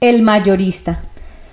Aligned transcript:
El 0.00 0.22
mayorista. 0.22 1.00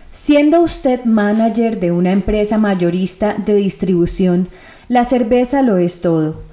Siendo 0.10 0.62
usted 0.62 1.04
manager 1.04 1.82
de 1.82 1.92
una 1.92 2.14
empresa 2.14 2.58
mayorista 2.58 3.34
de 3.34 3.56
distribución, 3.56 4.48
la 4.88 5.04
cerveza 5.04 5.62
lo 5.64 5.76
es 5.76 6.00
todo. 6.00 6.44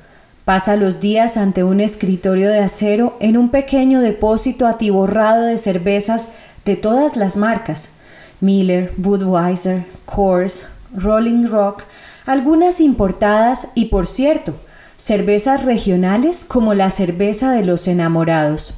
Pasa 0.45 0.75
los 0.75 0.99
días 0.99 1.37
ante 1.37 1.63
un 1.63 1.79
escritorio 1.79 2.49
de 2.49 2.59
acero 2.59 3.17
en 3.21 3.37
un 3.37 3.51
pequeño 3.51 4.01
depósito 4.01 4.67
atiborrado 4.67 5.45
de 5.45 5.57
cervezas 5.57 6.33
de 6.65 6.75
todas 6.75 7.15
las 7.17 7.37
marcas. 7.37 7.91
Miller, 8.41 8.93
Budweiser, 8.97 9.85
Coors, 10.05 10.67
Rolling 10.93 11.47
Rock, 11.47 11.85
algunas 12.27 12.81
importadas 12.81 13.69
y 13.77 13.85
por 13.85 14.09
cierto, 14.09 14.55
cervezas 14.97 15.65
regionales 15.65 16.45
como 16.45 16.75
la 16.75 16.91
cerveza 16.91 17.53
de 17.53 17.65
los 17.65 17.87
enamorados. 17.87 18.75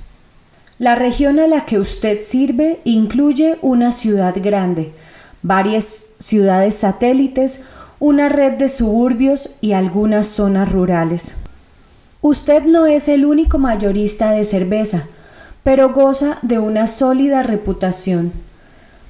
La 0.78 0.94
región 0.94 1.38
a 1.38 1.46
la 1.46 1.64
que 1.64 1.78
usted 1.78 2.20
sirve 2.20 2.80
incluye 2.84 3.58
una 3.62 3.92
ciudad 3.92 4.34
grande, 4.36 4.92
varias 5.40 6.08
ciudades 6.18 6.74
satélites, 6.74 7.64
una 7.98 8.28
red 8.28 8.58
de 8.58 8.68
suburbios 8.68 9.54
y 9.62 9.72
algunas 9.72 10.26
zonas 10.26 10.70
rurales. 10.70 11.36
Usted 12.20 12.64
no 12.64 12.84
es 12.84 13.08
el 13.08 13.24
único 13.24 13.56
mayorista 13.56 14.32
de 14.32 14.44
cerveza, 14.44 15.04
pero 15.62 15.94
goza 15.94 16.38
de 16.42 16.58
una 16.58 16.86
sólida 16.86 17.42
reputación. 17.42 18.32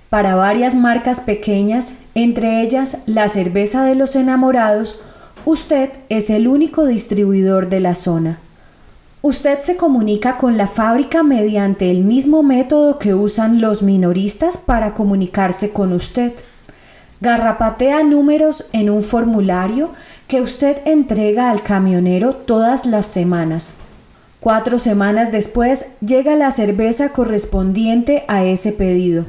Para 0.08 0.36
varias 0.36 0.76
marcas 0.76 1.20
pequeñas, 1.20 1.98
entre 2.14 2.62
ellas 2.62 2.98
la 3.06 3.28
cerveza 3.28 3.84
de 3.84 3.96
los 3.96 4.14
enamorados, 4.14 5.00
usted 5.44 5.90
es 6.10 6.30
el 6.30 6.46
único 6.46 6.86
distribuidor 6.86 7.68
de 7.68 7.80
la 7.80 7.96
zona. 7.96 8.38
Usted 9.26 9.58
se 9.58 9.76
comunica 9.76 10.38
con 10.38 10.56
la 10.56 10.68
fábrica 10.68 11.24
mediante 11.24 11.90
el 11.90 12.04
mismo 12.04 12.44
método 12.44 13.00
que 13.00 13.12
usan 13.12 13.60
los 13.60 13.82
minoristas 13.82 14.56
para 14.56 14.94
comunicarse 14.94 15.72
con 15.72 15.92
usted. 15.92 16.34
Garrapatea 17.20 18.04
números 18.04 18.68
en 18.72 18.88
un 18.88 19.02
formulario 19.02 19.90
que 20.28 20.40
usted 20.40 20.76
entrega 20.84 21.50
al 21.50 21.64
camionero 21.64 22.36
todas 22.36 22.86
las 22.86 23.06
semanas. 23.06 23.78
Cuatro 24.38 24.78
semanas 24.78 25.32
después 25.32 25.96
llega 25.98 26.36
la 26.36 26.52
cerveza 26.52 27.08
correspondiente 27.08 28.24
a 28.28 28.44
ese 28.44 28.70
pedido. 28.70 29.26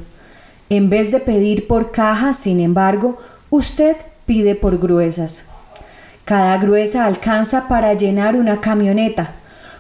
En 0.70 0.92
vez 0.92 1.10
de 1.10 1.20
pedir 1.20 1.66
por 1.66 1.90
caja, 1.90 2.34
sin 2.34 2.60
embargo, 2.60 3.18
usted 3.50 3.98
pide 4.28 4.54
por 4.54 4.78
gruesas. 4.78 5.46
Cada 6.24 6.56
gruesa 6.60 7.06
alcanza 7.06 7.68
para 7.68 7.96
llenar 7.96 8.36
una 8.36 8.62
camioneta. 8.62 9.34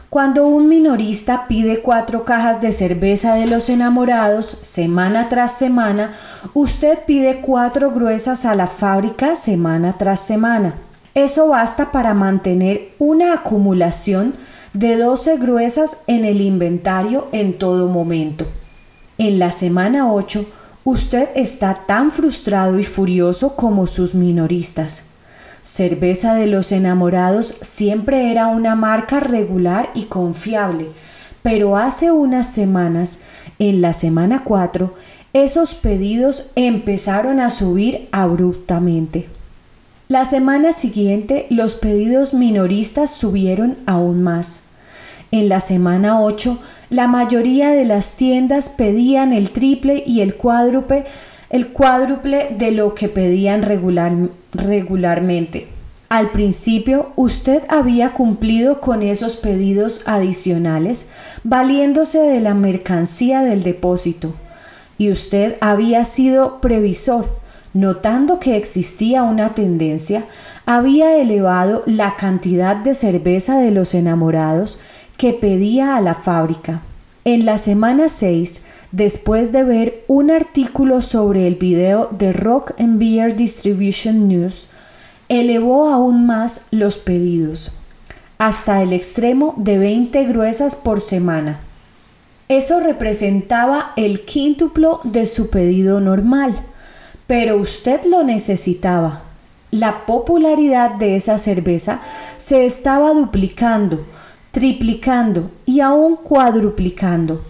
Cuando 0.09 0.47
un 0.47 0.69
minorista 0.69 1.47
pide 1.49 1.81
cuatro 1.81 2.23
cajas 2.23 2.61
de 2.61 2.71
cerveza 2.71 3.33
de 3.33 3.45
los 3.45 3.67
enamorados 3.67 4.57
semana 4.61 5.27
tras 5.27 5.57
semana, 5.57 6.13
usted 6.53 6.99
pide 7.05 7.41
cuatro 7.41 7.91
gruesas 7.91 8.45
a 8.45 8.55
la 8.55 8.67
fábrica 8.67 9.35
semana 9.35 9.97
tras 9.97 10.21
semana. 10.21 10.75
Eso 11.13 11.49
basta 11.49 11.91
para 11.91 12.13
mantener 12.13 12.93
una 12.99 13.33
acumulación 13.33 14.33
de 14.71 14.95
12 14.95 15.37
gruesas 15.37 16.03
en 16.07 16.23
el 16.23 16.39
inventario 16.39 17.27
en 17.33 17.57
todo 17.57 17.87
momento. 17.87 18.45
En 19.17 19.39
la 19.39 19.51
semana 19.51 20.09
8, 20.09 20.45
usted 20.85 21.29
está 21.35 21.85
tan 21.85 22.11
frustrado 22.11 22.79
y 22.79 22.85
furioso 22.85 23.57
como 23.57 23.87
sus 23.87 24.15
minoristas. 24.15 25.03
Cerveza 25.67 26.33
de 26.33 26.47
los 26.47 26.71
Enamorados 26.71 27.57
siempre 27.59 28.31
era 28.31 28.47
una 28.47 28.73
marca 28.73 29.19
regular 29.19 29.89
y 29.93 30.03
confiable, 30.03 30.85
pero 31.41 31.75
hace 31.75 32.09
unas 32.09 32.47
semanas, 32.47 33.19
en 33.59 33.81
la 33.81 33.91
semana 33.91 34.45
4, 34.45 34.93
esos 35.33 35.73
pedidos 35.73 36.51
empezaron 36.55 37.41
a 37.41 37.49
subir 37.49 38.07
abruptamente. 38.13 39.27
La 40.07 40.23
semana 40.23 40.71
siguiente 40.71 41.47
los 41.49 41.75
pedidos 41.75 42.33
minoristas 42.33 43.11
subieron 43.11 43.75
aún 43.85 44.23
más. 44.23 44.67
En 45.31 45.49
la 45.49 45.59
semana 45.59 46.21
8, 46.21 46.59
la 46.89 47.09
mayoría 47.09 47.71
de 47.71 47.83
las 47.83 48.15
tiendas 48.15 48.69
pedían 48.69 49.33
el 49.33 49.51
triple 49.51 50.01
y 50.07 50.21
el 50.21 50.35
cuádruple 50.35 51.03
el 51.49 51.69
cuádruple 51.69 52.55
de 52.57 52.71
lo 52.71 52.93
que 52.93 53.09
pedían 53.09 53.61
regular, 53.61 54.13
regularmente. 54.51 55.67
Al 56.09 56.31
principio 56.31 57.11
usted 57.15 57.63
había 57.67 58.13
cumplido 58.13 58.79
con 58.79 59.03
esos 59.03 59.35
pedidos 59.35 60.03
adicionales 60.05 61.09
valiéndose 61.43 62.19
de 62.19 62.39
la 62.39 62.53
mercancía 62.53 63.41
del 63.41 63.63
depósito 63.63 64.33
y 64.97 65.11
usted 65.11 65.57
había 65.59 66.05
sido 66.05 66.61
previsor. 66.61 67.39
Notando 67.73 68.39
que 68.39 68.57
existía 68.57 69.23
una 69.23 69.53
tendencia, 69.53 70.25
había 70.65 71.17
elevado 71.17 71.83
la 71.85 72.15
cantidad 72.15 72.75
de 72.75 72.95
cerveza 72.95 73.59
de 73.59 73.71
los 73.71 73.93
enamorados 73.93 74.79
que 75.17 75.33
pedía 75.33 75.95
a 75.95 76.01
la 76.01 76.15
fábrica. 76.15 76.81
En 77.25 77.45
la 77.45 77.57
semana 77.57 78.07
6 78.07 78.63
después 78.91 79.51
de 79.51 79.63
ver 79.63 80.03
un 80.07 80.31
artículo 80.31 81.01
sobre 81.01 81.47
el 81.47 81.55
video 81.55 82.09
de 82.11 82.33
Rock 82.33 82.73
and 82.79 82.99
Beer 82.99 83.35
Distribution 83.35 84.27
News, 84.27 84.67
elevó 85.29 85.89
aún 85.89 86.25
más 86.25 86.67
los 86.71 86.97
pedidos, 86.97 87.71
hasta 88.37 88.81
el 88.81 88.93
extremo 88.93 89.53
de 89.57 89.77
20 89.77 90.23
gruesas 90.25 90.75
por 90.75 91.01
semana. 91.01 91.59
Eso 92.49 92.79
representaba 92.79 93.91
el 93.97 94.23
quíntuplo 94.23 95.01
de 95.03 95.25
su 95.25 95.49
pedido 95.49 95.99
normal, 95.99 96.61
pero 97.27 97.57
usted 97.57 98.05
lo 98.05 98.23
necesitaba. 98.23 99.23
La 99.69 100.05
popularidad 100.05 100.91
de 100.91 101.17
esa 101.17 101.37
cerveza 101.37 101.99
se 102.37 102.65
estaba 102.65 103.11
duplicando, 103.11 104.05
triplicando 104.51 105.51
y 105.65 105.81
aún 105.81 106.15
cuadruplicando 106.15 107.41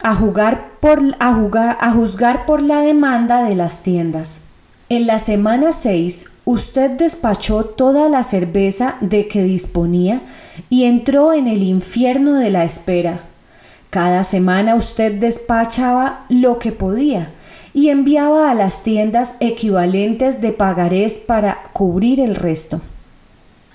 a, 0.00 0.14
jugar 0.14 0.67
a, 0.82 1.78
a 1.80 1.92
juzgar 1.92 2.46
por 2.46 2.62
la 2.62 2.80
demanda 2.82 3.44
de 3.44 3.54
las 3.54 3.82
tiendas. 3.82 4.42
En 4.90 5.06
la 5.06 5.18
semana 5.18 5.72
6, 5.72 6.38
usted 6.46 6.90
despachó 6.92 7.64
toda 7.64 8.08
la 8.08 8.22
cerveza 8.22 8.96
de 9.00 9.28
que 9.28 9.42
disponía 9.42 10.22
y 10.70 10.84
entró 10.84 11.34
en 11.34 11.46
el 11.46 11.62
infierno 11.62 12.34
de 12.34 12.50
la 12.50 12.64
espera. 12.64 13.20
Cada 13.90 14.24
semana 14.24 14.74
usted 14.74 15.12
despachaba 15.12 16.24
lo 16.28 16.58
que 16.58 16.72
podía 16.72 17.32
y 17.74 17.90
enviaba 17.90 18.50
a 18.50 18.54
las 18.54 18.82
tiendas 18.82 19.36
equivalentes 19.40 20.40
de 20.40 20.52
pagarés 20.52 21.18
para 21.18 21.64
cubrir 21.72 22.18
el 22.18 22.34
resto. 22.34 22.80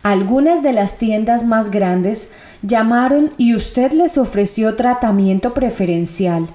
Algunas 0.03 0.61
de 0.61 0.73
las 0.73 0.97
tiendas 0.97 1.45
más 1.45 1.71
grandes 1.71 2.31
llamaron 2.61 3.33
y 3.37 3.55
usted 3.55 3.93
les 3.93 4.17
ofreció 4.17 4.75
tratamiento 4.75 5.53
preferencial, 5.53 6.47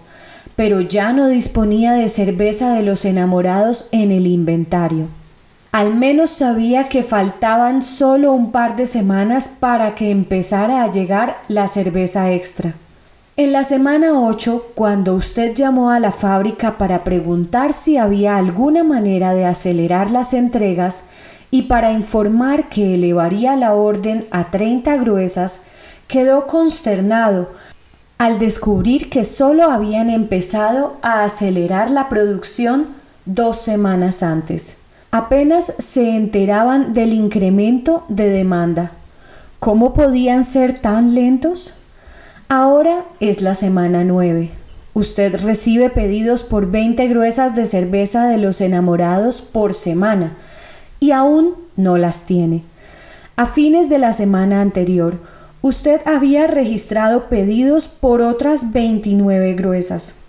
pero 0.58 0.80
ya 0.80 1.12
no 1.12 1.28
disponía 1.28 1.92
de 1.92 2.08
cerveza 2.08 2.72
de 2.72 2.82
los 2.82 3.04
enamorados 3.04 3.86
en 3.92 4.10
el 4.10 4.26
inventario. 4.26 5.06
Al 5.70 5.94
menos 5.94 6.30
sabía 6.30 6.88
que 6.88 7.04
faltaban 7.04 7.80
solo 7.80 8.32
un 8.32 8.50
par 8.50 8.74
de 8.74 8.86
semanas 8.86 9.46
para 9.60 9.94
que 9.94 10.10
empezara 10.10 10.82
a 10.82 10.90
llegar 10.90 11.36
la 11.46 11.68
cerveza 11.68 12.32
extra. 12.32 12.74
En 13.36 13.52
la 13.52 13.62
semana 13.62 14.20
8, 14.20 14.72
cuando 14.74 15.14
usted 15.14 15.54
llamó 15.54 15.90
a 15.90 16.00
la 16.00 16.10
fábrica 16.10 16.76
para 16.76 17.04
preguntar 17.04 17.72
si 17.72 17.96
había 17.96 18.36
alguna 18.36 18.82
manera 18.82 19.34
de 19.34 19.44
acelerar 19.44 20.10
las 20.10 20.34
entregas, 20.34 21.04
y 21.52 21.62
para 21.62 21.92
informar 21.92 22.68
que 22.68 22.94
elevaría 22.94 23.54
la 23.54 23.74
orden 23.74 24.26
a 24.32 24.50
30 24.50 24.96
gruesas, 24.96 25.66
quedó 26.08 26.48
consternado 26.48 27.50
al 28.18 28.40
descubrir 28.40 29.10
que 29.10 29.24
solo 29.24 29.70
habían 29.70 30.10
empezado 30.10 30.96
a 31.02 31.22
acelerar 31.22 31.90
la 31.90 32.08
producción 32.08 32.88
dos 33.24 33.58
semanas 33.58 34.24
antes. 34.24 34.76
Apenas 35.12 35.72
se 35.78 36.16
enteraban 36.16 36.92
del 36.94 37.12
incremento 37.12 38.04
de 38.08 38.28
demanda. 38.28 38.90
¿Cómo 39.60 39.94
podían 39.94 40.44
ser 40.44 40.80
tan 40.80 41.14
lentos? 41.14 41.74
Ahora 42.48 43.04
es 43.20 43.40
la 43.40 43.54
semana 43.54 44.04
9. 44.04 44.50
Usted 44.94 45.40
recibe 45.40 45.90
pedidos 45.90 46.42
por 46.42 46.70
20 46.70 47.06
gruesas 47.06 47.54
de 47.54 47.66
cerveza 47.66 48.26
de 48.26 48.38
los 48.38 48.60
enamorados 48.60 49.42
por 49.42 49.74
semana 49.74 50.32
y 50.98 51.12
aún 51.12 51.54
no 51.76 51.98
las 51.98 52.26
tiene. 52.26 52.64
A 53.36 53.46
fines 53.46 53.88
de 53.88 53.98
la 53.98 54.12
semana 54.12 54.60
anterior, 54.60 55.20
usted 55.62 56.00
había 56.06 56.46
registrado 56.46 57.28
pedidos 57.28 57.88
por 57.88 58.20
otras 58.20 58.72
29 58.72 59.54
gruesas. 59.54 60.20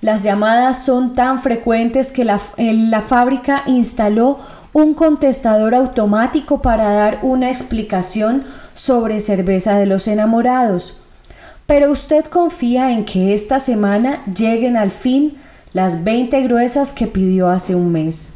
Las 0.00 0.24
llamadas 0.24 0.84
son 0.84 1.14
tan 1.14 1.40
frecuentes 1.40 2.10
que 2.10 2.24
la, 2.24 2.40
la, 2.56 3.02
fábrica 3.02 3.62
instaló 3.66 4.40
un 4.72 4.94
contestador 4.94 5.74
automático 5.74 6.60
para 6.60 6.92
dar 6.92 7.20
una 7.22 7.50
explicación 7.50 8.42
sobre 8.74 9.20
cerveza 9.20 9.78
de 9.78 9.86
los 9.86 10.08
enamorados. 10.08 10.98
pero 11.66 11.92
usted 11.92 12.24
confía 12.24 12.90
en 12.90 13.04
que 13.04 13.32
esta 13.32 13.60
semana 13.60 14.24
lleguen 14.26 14.76
al 14.76 14.90
fin 14.90 15.36
las 15.72 16.02
20 16.04 16.42
gruesas 16.42 16.92
que 16.92 17.06
pidió 17.06 17.48
hace 17.48 17.74
un 17.74 17.92
mes. 17.92 18.34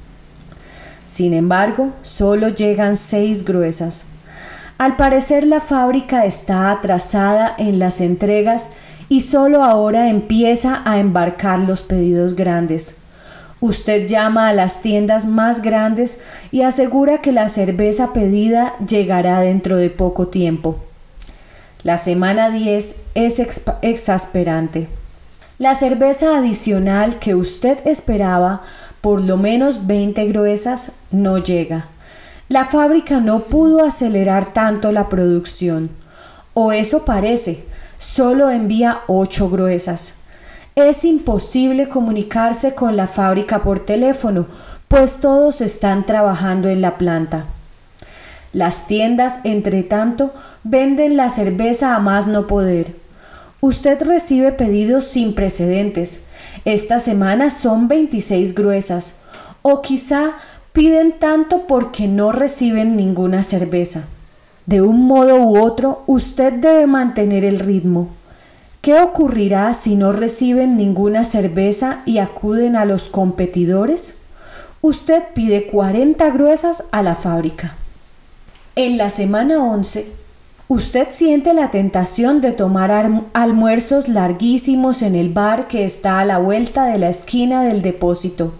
Sin 1.04 1.34
embargo, 1.34 1.90
solo 2.02 2.48
llegan 2.48 2.96
6 2.96 3.44
gruesas. 3.44 4.06
Al 4.78 4.96
parecer 4.96 5.46
la 5.46 5.60
fábrica 5.60 6.26
está 6.26 6.70
atrasada 6.70 7.54
en 7.56 7.78
las 7.78 8.00
entregas 8.02 8.70
y 9.08 9.22
solo 9.22 9.64
ahora 9.64 10.10
empieza 10.10 10.82
a 10.84 10.98
embarcar 10.98 11.60
los 11.60 11.82
pedidos 11.82 12.34
grandes. 12.34 12.98
Usted 13.60 14.06
llama 14.06 14.48
a 14.48 14.52
las 14.52 14.82
tiendas 14.82 15.26
más 15.26 15.62
grandes 15.62 16.20
y 16.50 16.60
asegura 16.60 17.22
que 17.22 17.32
la 17.32 17.48
cerveza 17.48 18.12
pedida 18.12 18.74
llegará 18.86 19.40
dentro 19.40 19.76
de 19.78 19.88
poco 19.88 20.28
tiempo. 20.28 20.76
La 21.82 21.96
semana 21.96 22.50
10 22.50 23.04
es 23.14 23.40
exasperante. 23.80 24.88
La 25.58 25.74
cerveza 25.74 26.36
adicional 26.36 27.18
que 27.18 27.34
usted 27.34 27.78
esperaba, 27.86 28.62
por 29.00 29.22
lo 29.22 29.38
menos 29.38 29.86
20 29.86 30.26
gruesas, 30.26 30.92
no 31.10 31.38
llega. 31.38 31.86
La 32.48 32.64
fábrica 32.64 33.18
no 33.18 33.44
pudo 33.44 33.84
acelerar 33.84 34.52
tanto 34.52 34.92
la 34.92 35.08
producción. 35.08 35.90
O 36.54 36.70
eso 36.70 37.04
parece, 37.04 37.64
solo 37.98 38.50
envía 38.50 39.00
8 39.08 39.50
gruesas. 39.50 40.18
Es 40.76 41.04
imposible 41.04 41.88
comunicarse 41.88 42.74
con 42.74 42.96
la 42.96 43.08
fábrica 43.08 43.62
por 43.62 43.80
teléfono, 43.80 44.46
pues 44.86 45.18
todos 45.20 45.60
están 45.60 46.06
trabajando 46.06 46.68
en 46.68 46.80
la 46.80 46.98
planta. 46.98 47.46
Las 48.52 48.86
tiendas, 48.86 49.40
entre 49.42 49.82
tanto, 49.82 50.32
venden 50.62 51.16
la 51.16 51.30
cerveza 51.30 51.96
a 51.96 51.98
más 51.98 52.28
no 52.28 52.46
poder. 52.46 52.94
Usted 53.60 54.00
recibe 54.02 54.52
pedidos 54.52 55.04
sin 55.04 55.34
precedentes. 55.34 56.24
Esta 56.64 57.00
semana 57.00 57.50
son 57.50 57.88
26 57.88 58.54
gruesas. 58.54 59.16
O 59.62 59.82
quizá 59.82 60.34
piden 60.76 61.18
tanto 61.18 61.66
porque 61.66 62.06
no 62.06 62.32
reciben 62.32 62.96
ninguna 62.96 63.42
cerveza. 63.42 64.04
De 64.66 64.82
un 64.82 65.06
modo 65.06 65.36
u 65.36 65.58
otro, 65.58 66.02
usted 66.06 66.52
debe 66.52 66.86
mantener 66.86 67.46
el 67.46 67.60
ritmo. 67.60 68.10
¿Qué 68.82 69.00
ocurrirá 69.00 69.72
si 69.72 69.96
no 69.96 70.12
reciben 70.12 70.76
ninguna 70.76 71.24
cerveza 71.24 72.02
y 72.04 72.18
acuden 72.18 72.76
a 72.76 72.84
los 72.84 73.08
competidores? 73.08 74.18
Usted 74.82 75.22
pide 75.34 75.66
40 75.66 76.28
gruesas 76.28 76.84
a 76.92 77.02
la 77.02 77.14
fábrica. 77.14 77.76
En 78.74 78.98
la 78.98 79.08
semana 79.08 79.64
11, 79.64 80.12
Usted 80.68 81.06
siente 81.10 81.54
la 81.54 81.70
tentación 81.70 82.42
de 82.42 82.52
tomar 82.52 82.90
almuerzos 83.32 84.08
larguísimos 84.08 85.00
en 85.00 85.14
el 85.14 85.32
bar 85.32 85.68
que 85.68 85.84
está 85.84 86.18
a 86.18 86.24
la 86.26 86.36
vuelta 86.36 86.84
de 86.84 86.98
la 86.98 87.08
esquina 87.08 87.62
del 87.62 87.80
depósito. 87.80 88.52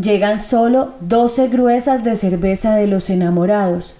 Llegan 0.00 0.38
solo 0.38 0.94
12 1.00 1.48
gruesas 1.48 2.04
de 2.04 2.14
cerveza 2.14 2.76
de 2.76 2.86
los 2.86 3.10
enamorados. 3.10 3.96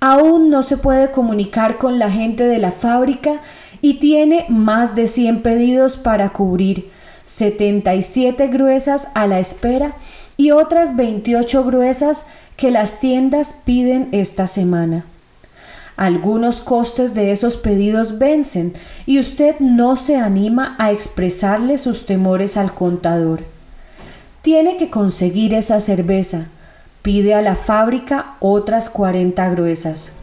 Aún 0.00 0.50
no 0.50 0.64
se 0.64 0.76
puede 0.76 1.12
comunicar 1.12 1.78
con 1.78 2.00
la 2.00 2.10
gente 2.10 2.44
de 2.44 2.58
la 2.58 2.72
fábrica 2.72 3.40
y 3.80 3.94
tiene 3.94 4.46
más 4.48 4.96
de 4.96 5.06
100 5.06 5.42
pedidos 5.42 5.96
para 5.96 6.30
cubrir, 6.30 6.90
77 7.24 8.48
gruesas 8.48 9.10
a 9.14 9.28
la 9.28 9.38
espera 9.38 9.94
y 10.36 10.50
otras 10.50 10.96
28 10.96 11.62
gruesas 11.62 12.26
que 12.56 12.72
las 12.72 12.98
tiendas 12.98 13.60
piden 13.64 14.08
esta 14.10 14.48
semana. 14.48 15.04
Algunos 15.96 16.60
costes 16.60 17.14
de 17.14 17.30
esos 17.30 17.56
pedidos 17.56 18.18
vencen 18.18 18.72
y 19.06 19.20
usted 19.20 19.54
no 19.60 19.94
se 19.94 20.16
anima 20.16 20.74
a 20.80 20.90
expresarle 20.90 21.78
sus 21.78 22.06
temores 22.06 22.56
al 22.56 22.74
contador. 22.74 23.57
Tiene 24.42 24.76
que 24.76 24.90
conseguir 24.90 25.54
esa 25.54 25.80
cerveza. 25.80 26.46
Pide 27.02 27.34
a 27.34 27.42
la 27.42 27.56
fábrica 27.56 28.36
otras 28.40 28.88
40 28.90 29.48
gruesas. 29.50 30.14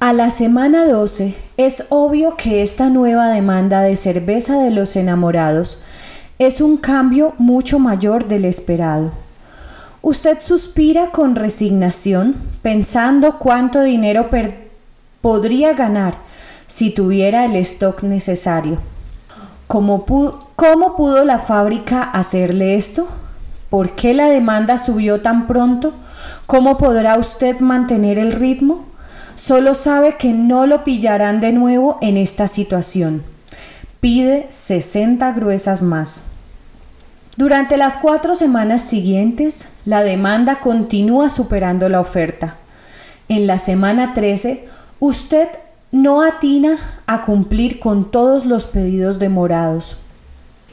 A 0.00 0.14
la 0.14 0.30
semana 0.30 0.86
12 0.86 1.36
es 1.58 1.84
obvio 1.90 2.36
que 2.36 2.62
esta 2.62 2.88
nueva 2.88 3.28
demanda 3.28 3.82
de 3.82 3.96
cerveza 3.96 4.58
de 4.58 4.70
los 4.70 4.96
enamorados 4.96 5.82
es 6.38 6.62
un 6.62 6.78
cambio 6.78 7.34
mucho 7.36 7.78
mayor 7.78 8.26
del 8.26 8.46
esperado. 8.46 9.12
Usted 10.00 10.40
suspira 10.40 11.10
con 11.10 11.36
resignación 11.36 12.34
pensando 12.62 13.38
cuánto 13.38 13.82
dinero 13.82 14.30
podría 15.20 15.74
ganar 15.74 16.14
si 16.66 16.88
tuviera 16.88 17.44
el 17.44 17.56
stock 17.56 18.02
necesario. 18.02 18.78
¿Cómo 19.66 20.06
pudo, 20.06 20.48
¿Cómo 20.56 20.96
pudo 20.96 21.26
la 21.26 21.38
fábrica 21.38 22.02
hacerle 22.02 22.76
esto? 22.76 23.06
¿Por 23.70 23.92
qué 23.92 24.12
la 24.12 24.28
demanda 24.28 24.76
subió 24.76 25.22
tan 25.22 25.46
pronto? 25.46 25.94
¿Cómo 26.46 26.76
podrá 26.76 27.16
usted 27.16 27.60
mantener 27.60 28.18
el 28.18 28.32
ritmo? 28.32 28.84
Solo 29.36 29.72
sabe 29.72 30.16
que 30.18 30.34
no 30.34 30.66
lo 30.66 30.84
pillarán 30.84 31.40
de 31.40 31.52
nuevo 31.52 31.98
en 32.02 32.18
esta 32.18 32.46
situación. 32.48 33.22
Pide 34.00 34.46
60 34.50 35.32
gruesas 35.32 35.82
más. 35.82 36.26
Durante 37.36 37.78
las 37.78 37.96
cuatro 37.96 38.34
semanas 38.34 38.82
siguientes, 38.82 39.72
la 39.86 40.02
demanda 40.02 40.60
continúa 40.60 41.30
superando 41.30 41.88
la 41.88 42.00
oferta. 42.00 42.56
En 43.28 43.46
la 43.46 43.56
semana 43.56 44.12
13, 44.12 44.68
Usted 45.02 45.48
no 45.92 46.20
atina 46.20 46.76
a 47.06 47.22
cumplir 47.22 47.80
con 47.80 48.10
todos 48.10 48.44
los 48.44 48.66
pedidos 48.66 49.18
demorados. 49.18 49.96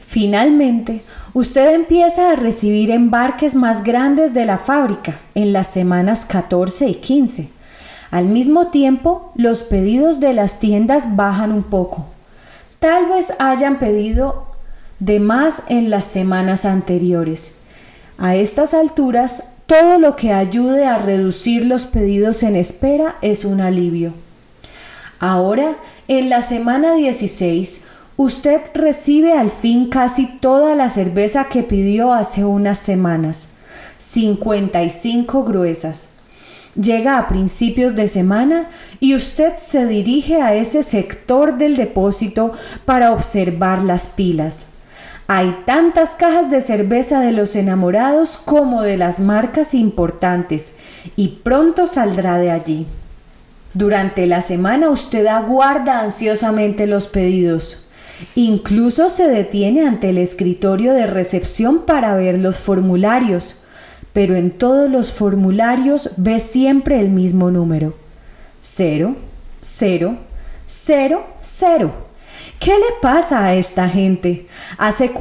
Finalmente, 0.08 1.02
usted 1.34 1.74
empieza 1.74 2.30
a 2.30 2.34
recibir 2.34 2.90
embarques 2.90 3.54
más 3.54 3.84
grandes 3.84 4.32
de 4.32 4.46
la 4.46 4.56
fábrica 4.56 5.20
en 5.34 5.52
las 5.52 5.68
semanas 5.68 6.24
14 6.24 6.88
y 6.88 6.94
15. 6.94 7.50
Al 8.10 8.24
mismo 8.24 8.68
tiempo, 8.68 9.30
los 9.34 9.62
pedidos 9.62 10.18
de 10.18 10.32
las 10.32 10.60
tiendas 10.60 11.14
bajan 11.14 11.52
un 11.52 11.62
poco. 11.62 12.06
Tal 12.78 13.04
vez 13.10 13.34
hayan 13.38 13.78
pedido 13.78 14.46
de 14.98 15.20
más 15.20 15.64
en 15.68 15.90
las 15.90 16.06
semanas 16.06 16.64
anteriores. 16.64 17.58
A 18.16 18.34
estas 18.34 18.72
alturas, 18.72 19.56
todo 19.66 19.98
lo 19.98 20.16
que 20.16 20.32
ayude 20.32 20.86
a 20.86 20.96
reducir 20.96 21.66
los 21.66 21.84
pedidos 21.84 22.42
en 22.42 22.56
espera 22.56 23.16
es 23.20 23.44
un 23.44 23.60
alivio. 23.60 24.14
Ahora, 25.20 25.76
en 26.06 26.30
la 26.30 26.40
semana 26.40 26.94
16, 26.94 27.82
usted 28.18 28.60
recibe 28.74 29.32
al 29.32 29.48
fin 29.48 29.88
casi 29.88 30.26
toda 30.40 30.74
la 30.74 30.88
cerveza 30.88 31.44
que 31.48 31.62
pidió 31.62 32.12
hace 32.12 32.44
unas 32.44 32.78
semanas, 32.78 33.50
55 33.98 35.44
gruesas. 35.44 36.14
Llega 36.74 37.16
a 37.16 37.28
principios 37.28 37.94
de 37.94 38.08
semana 38.08 38.70
y 38.98 39.14
usted 39.14 39.54
se 39.56 39.86
dirige 39.86 40.42
a 40.42 40.54
ese 40.54 40.82
sector 40.82 41.58
del 41.58 41.76
depósito 41.76 42.52
para 42.84 43.12
observar 43.12 43.82
las 43.82 44.08
pilas. 44.08 44.72
Hay 45.28 45.62
tantas 45.64 46.16
cajas 46.16 46.50
de 46.50 46.60
cerveza 46.60 47.20
de 47.20 47.30
los 47.30 47.54
enamorados 47.54 48.36
como 48.36 48.82
de 48.82 48.96
las 48.96 49.20
marcas 49.20 49.74
importantes, 49.74 50.76
y 51.14 51.28
pronto 51.44 51.86
saldrá 51.86 52.38
de 52.38 52.50
allí. 52.50 52.86
Durante 53.74 54.26
la 54.26 54.42
semana 54.42 54.90
usted 54.90 55.26
aguarda 55.26 56.00
ansiosamente 56.00 56.88
los 56.88 57.06
pedidos. 57.06 57.84
Incluso 58.34 59.08
se 59.08 59.28
detiene 59.28 59.86
ante 59.86 60.10
el 60.10 60.18
escritorio 60.18 60.92
de 60.92 61.06
recepción 61.06 61.86
para 61.86 62.14
ver 62.14 62.38
los 62.38 62.56
formularios, 62.56 63.56
pero 64.12 64.34
en 64.34 64.50
todos 64.50 64.90
los 64.90 65.12
formularios 65.12 66.10
ve 66.16 66.40
siempre 66.40 66.98
el 66.98 67.10
mismo 67.10 67.50
número. 67.50 67.94
Cero, 68.60 69.16
cero, 69.60 70.16
cero, 70.66 71.26
cero. 71.40 71.92
¿Qué 72.58 72.72
le 72.72 73.00
pasa 73.00 73.44
a 73.44 73.54
esta 73.54 73.88
gente? 73.88 74.48
Hace 74.78 75.12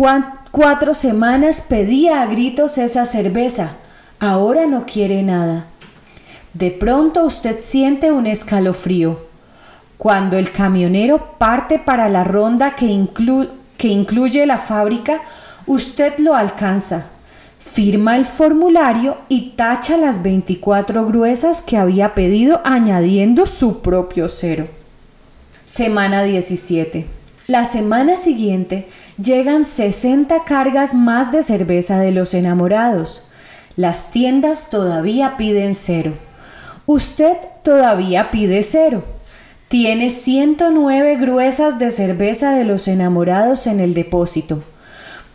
cuatro 0.51 0.93
semanas 0.93 1.61
pedía 1.61 2.21
a 2.21 2.25
gritos 2.25 2.77
esa 2.77 3.05
cerveza. 3.05 3.77
Ahora 4.19 4.65
no 4.65 4.85
quiere 4.85 5.21
nada. 5.21 5.67
De 6.53 6.71
pronto 6.71 7.23
usted 7.23 7.57
siente 7.59 8.11
un 8.11 8.25
escalofrío. 8.25 9.26
Cuando 9.97 10.37
el 10.37 10.51
camionero 10.51 11.37
parte 11.39 11.79
para 11.79 12.07
la 12.07 12.23
ronda 12.23 12.75
que, 12.75 12.85
incluye 12.85 14.45
la 14.45 14.57
fábrica, 14.57 15.21
usted 15.65 16.19
lo 16.19 16.35
alcanza. 16.35 17.07
Firma 17.59 18.15
el 18.15 18.27
formulario 18.27 19.17
y 19.27 19.53
tacha 19.55 19.97
las 19.97 20.21
24 20.21 21.05
gruesas 21.07 21.63
que 21.63 21.77
había 21.77 22.13
pedido 22.13 22.61
añadiendo 22.63 23.47
su 23.47 23.81
propio 23.81 24.29
cero. 24.29 24.67
Semana 25.65 26.23
17. 26.23 27.07
La 27.47 27.65
semana 27.65 28.17
siguiente 28.17 28.87
llegan 29.21 29.65
60 29.65 30.43
cargas 30.43 30.93
más 30.93 31.31
de 31.31 31.41
cerveza 31.41 31.97
de 31.99 32.11
los 32.11 32.33
enamorados. 32.33 33.27
Las 33.75 34.11
tiendas 34.11 34.69
todavía 34.69 35.37
piden 35.37 35.73
cero. 35.73 36.13
Usted 36.85 37.37
todavía 37.63 38.31
pide 38.31 38.63
cero. 38.63 39.03
Tiene 39.67 40.09
109 40.09 41.17
gruesas 41.17 41.77
de 41.77 41.91
cerveza 41.91 42.51
de 42.51 42.63
los 42.63 42.87
enamorados 42.87 43.67
en 43.67 43.81
el 43.81 43.93
depósito. 43.93 44.63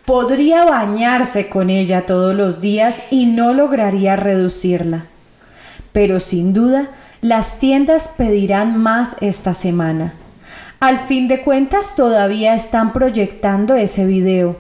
Podría 0.06 0.64
bañarse 0.64 1.50
con 1.50 1.68
ella 1.68 2.06
todos 2.06 2.34
los 2.34 2.62
días 2.62 3.02
y 3.10 3.26
no 3.26 3.52
lograría 3.52 4.16
reducirla. 4.16 5.04
Pero 5.92 6.18
sin 6.18 6.54
duda, 6.54 6.88
las 7.20 7.58
tiendas 7.58 8.14
pedirán 8.16 8.78
más 8.78 9.18
esta 9.20 9.52
semana. 9.52 10.14
Al 10.80 10.98
fin 10.98 11.28
de 11.28 11.42
cuentas, 11.42 11.94
todavía 11.94 12.54
están 12.54 12.94
proyectando 12.94 13.74
ese 13.74 14.06
video. 14.06 14.56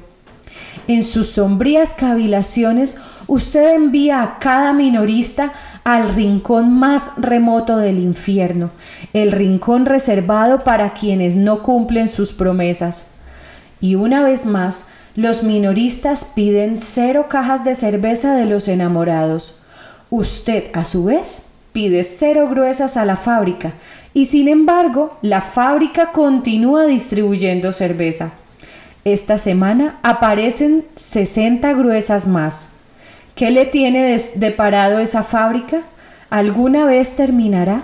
En 0.86 1.02
sus 1.02 1.28
sombrías 1.28 1.94
cavilaciones, 1.94 3.00
usted 3.26 3.74
envía 3.74 4.22
a 4.22 4.38
cada 4.38 4.74
minorista 4.74 5.54
al 5.84 6.14
rincón 6.14 6.72
más 6.72 7.12
remoto 7.16 7.76
del 7.76 7.98
infierno, 7.98 8.70
el 9.12 9.32
rincón 9.32 9.86
reservado 9.86 10.64
para 10.64 10.92
quienes 10.94 11.36
no 11.36 11.62
cumplen 11.62 12.08
sus 12.08 12.32
promesas. 12.32 13.10
Y 13.80 13.96
una 13.96 14.22
vez 14.22 14.46
más, 14.46 14.88
los 15.16 15.42
minoristas 15.42 16.32
piden 16.34 16.78
cero 16.78 17.26
cajas 17.28 17.64
de 17.64 17.74
cerveza 17.74 18.34
de 18.34 18.46
los 18.46 18.68
enamorados. 18.68 19.58
Usted, 20.10 20.70
a 20.72 20.84
su 20.84 21.04
vez, 21.04 21.46
pide 21.72 22.04
cero 22.04 22.48
gruesas 22.48 22.96
a 22.96 23.04
la 23.04 23.16
fábrica, 23.16 23.74
y 24.14 24.26
sin 24.26 24.48
embargo, 24.48 25.18
la 25.22 25.40
fábrica 25.40 26.12
continúa 26.12 26.84
distribuyendo 26.84 27.72
cerveza. 27.72 28.34
Esta 29.04 29.36
semana 29.36 29.98
aparecen 30.02 30.84
60 30.94 31.72
gruesas 31.72 32.28
más. 32.28 32.74
¿Qué 33.34 33.50
le 33.50 33.64
tiene 33.64 34.16
deparado 34.36 34.98
esa 34.98 35.22
fábrica? 35.22 35.82
¿Alguna 36.28 36.84
vez 36.84 37.16
terminará? 37.16 37.82